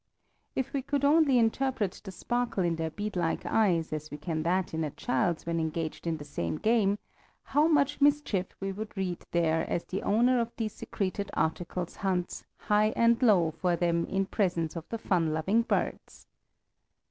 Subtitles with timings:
[0.55, 4.41] If we could only interpret the sparkle in their bead like eyes, as we can
[4.41, 6.97] that in a child's when engaged in the same game,
[7.43, 12.43] how much mischief we would read there as the owner of these secreted articles hunts
[12.57, 16.25] "high and low" for them in presence of the fun loving birds!